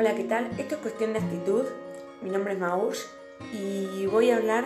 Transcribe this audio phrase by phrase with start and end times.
[0.00, 0.48] Hola, ¿qué tal?
[0.56, 1.66] Esto es cuestión de actitud.
[2.22, 3.00] Mi nombre es Maush
[3.52, 4.64] y voy a hablar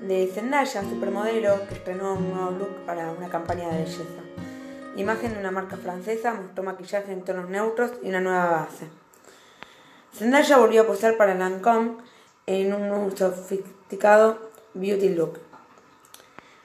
[0.00, 4.22] de Zendaya, supermodelo, que estrenó un nuevo look para una campaña de belleza.
[4.96, 8.88] Imagen de una marca francesa mostró maquillaje en tonos neutros y una nueva base.
[10.12, 11.98] Zendaya volvió a posar para Lancôme
[12.46, 15.38] en un sofisticado beauty look.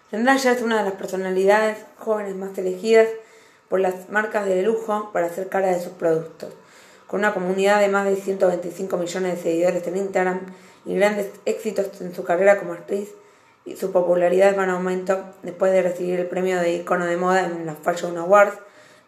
[0.10, 3.10] Zendaya es una de las personalidades jóvenes más elegidas
[3.70, 6.56] por las marcas de lujo para hacer cara de sus productos
[7.12, 10.40] con una comunidad de más de 125 millones de seguidores en Instagram
[10.86, 13.10] y grandes éxitos en su carrera como actriz,
[13.66, 17.44] y su popularidad va en aumento después de recibir el premio de icono de moda
[17.44, 18.58] en la Fashion Awards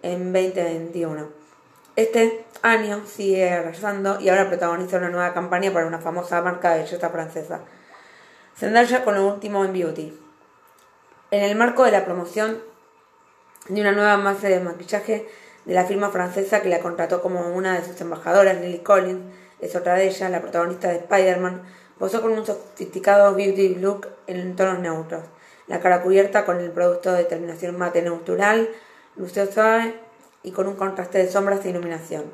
[0.01, 1.29] en 2021.
[1.95, 6.83] Este año sigue arrasando y ahora protagoniza una nueva campaña para una famosa marca de
[6.83, 7.61] belleza francesa.
[8.57, 10.19] Zendaya con lo último en beauty.
[11.31, 12.61] En el marco de la promoción
[13.69, 15.25] de una nueva base de maquillaje
[15.65, 19.21] de la firma francesa que la contrató como una de sus embajadoras, Lily Collins,
[19.59, 21.63] es otra de ellas, la protagonista de Spider-Man,
[21.97, 25.23] posó con un sofisticado beauty look en tonos neutros,
[25.67, 28.69] la cara cubierta con el producto de terminación mate natural,
[29.15, 29.95] lució suave
[30.43, 32.25] y con un contraste de sombras e iluminación.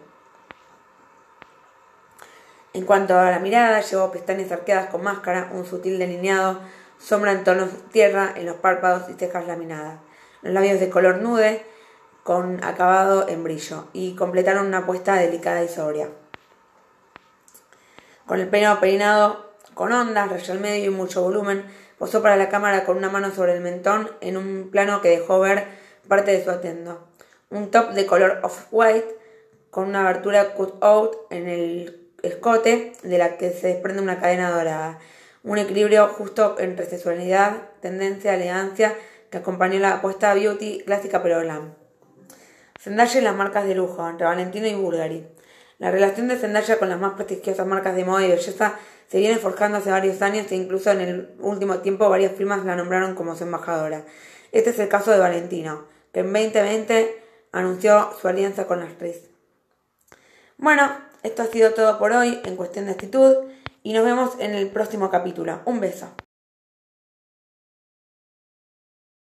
[2.73, 6.59] En cuanto a la mirada, llevó pestañas arqueadas con máscara, un sutil delineado,
[6.99, 9.99] sombra en tonos tierra en los párpados y cejas laminadas,
[10.41, 11.65] los labios de color nude,
[12.29, 16.09] con acabado en brillo y completaron una apuesta delicada y sobria.
[18.27, 21.65] Con el pelo peinado con ondas, rayo al medio y mucho volumen,
[21.97, 25.39] posó para la cámara con una mano sobre el mentón en un plano que dejó
[25.39, 25.65] ver
[26.07, 27.07] parte de su atendo.
[27.49, 29.17] Un top de color off-white
[29.71, 34.99] con una abertura cut-out en el escote de la que se desprende una cadena dorada.
[35.41, 38.95] Un equilibrio justo entre sensualidad, tendencia, elegancia
[39.31, 41.78] que acompañó la apuesta beauty clásica pero glam.
[42.79, 45.27] Zendaya y las marcas de lujo, entre Valentino y Bulgari.
[45.79, 49.37] La relación de Zendaya con las más prestigiosas marcas de moda y belleza se viene
[49.37, 53.35] forjando hace varios años e incluso en el último tiempo varias firmas la nombraron como
[53.35, 54.05] su embajadora.
[54.53, 57.21] Este es el caso de Valentino, que en 2020
[57.51, 59.29] anunció su alianza con la actriz.
[60.57, 60.89] Bueno,
[61.23, 63.35] esto ha sido todo por hoy en cuestión de actitud
[63.83, 65.61] y nos vemos en el próximo capítulo.
[65.65, 66.13] Un beso.